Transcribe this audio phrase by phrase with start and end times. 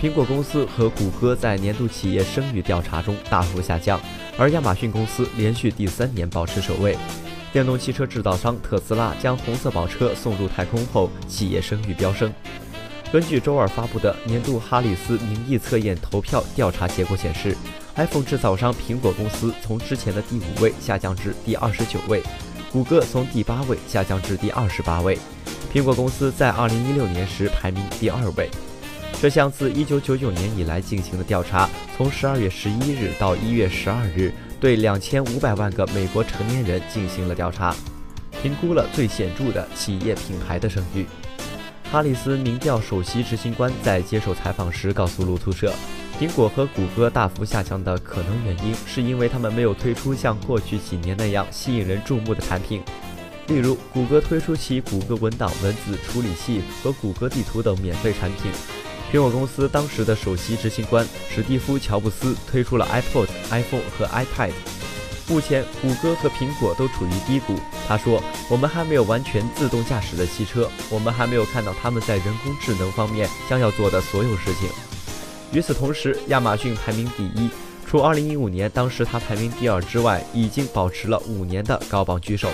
[0.00, 3.98] 苹果公司和谷歌在年度企业声誉调查中大幅下降，
[4.36, 6.96] 而亚马逊公司连续第三年保持首位。
[7.52, 12.30] 电动汽车制造商特斯拉将红色宝车送入太空后，企业声誉飙升。
[13.10, 17.56] 根据周二发布的年度哈里斯民意测验投票调查结果显示
[17.94, 22.20] ，iPhone 制造商苹果公司从之前的第五位下降至第二十九位，
[22.72, 25.16] 谷歌从第八位下降至第二十八位。
[25.72, 28.50] 苹果公司在二零一六年时排名第二位。
[29.24, 34.30] 这项自一九九九年以来进行的调查，从十二月十一日到一月十二日。
[34.60, 37.74] 对两千五百万个美国成年人进行了调查，
[38.42, 41.06] 评估了最显著的企业品牌的声誉。
[41.90, 45.72] 哈里斯民调首席执行官在接受采访时告诉路透社，
[46.20, 52.82] 苹果和谷歌大幅下降的可能原因，是因为他们没有推出像过去几年那样吸引人注目的产品，
[53.46, 58.52] 例如谷歌推出其谷歌文档文字处理器和谷歌地图等免费产品。
[59.14, 64.50] 苹果公司当时的首席执行官史蒂夫·乔布斯推出了 iPod、iPhone 和 iPad。
[65.28, 67.54] 目前，谷歌和苹果都处于低谷。
[67.86, 74.68] 他说：“我们还没有完全自动驾驶的汽车，我们还没有看到他们在人工智能方面将要做的所有事情。”
[75.54, 77.48] 与此同时，亚马逊排名第一，
[77.86, 82.48] 除2015年当时它排名第二之外，已经保持了五年的高榜居首。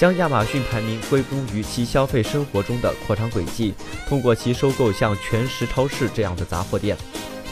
[0.00, 3.74] 将亚马逊排名归功于其消费生活中的扩张轨迹，
[4.08, 6.96] 通过其收购像全食超市这样的杂货店。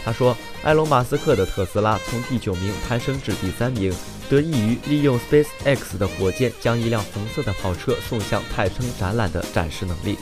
[0.02, 3.94] 他说，埃隆·马斯克的特斯拉从第九名攀升至第三名，
[4.30, 10.16] 得益于利用 SpaceX 的火箭将一辆红色的跑车送向太空展览的展示能力。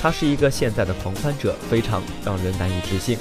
[0.00, 3.18] 他是一个现在的狂欢者，非常让人难以置信。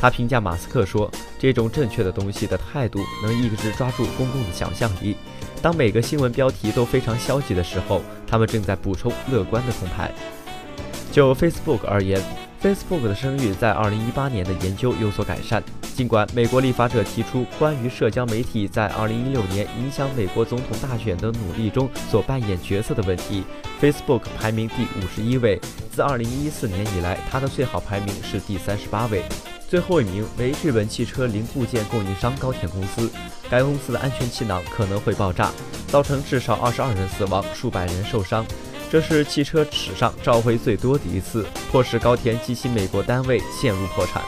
[0.00, 5.16] 他评价马斯克说：“这种正确的东西的态度能一直抓住公共的想象力。
[5.66, 10.12] 当每个新闻标题都非常消极的时候，他们正在补充乐观的铜牌。”
[11.10, 12.22] 就 Facebook 而言
[12.62, 15.60] ，Facebook 的声誉在2018年的研究有所改善。
[15.96, 23.42] 尽管美国立法者提出关于社交媒体在2016年影响美国总统大选的努力中所扮演角色的问题
[23.80, 24.86] ，Facebook 排名第
[25.20, 25.60] 51位。
[25.90, 29.24] 自2014年以来，它的最好排名是第38位。
[29.68, 33.10] 最后一名为日本汽车零部件供应商高田公司，
[33.50, 35.50] 该公司的安全气囊可能会爆炸，
[35.88, 38.46] 造成至少二十二人死亡，数百人受伤。
[38.88, 44.22] 这是汽车史上召回最多的一次，迫使高田及其美国单位陷入破产。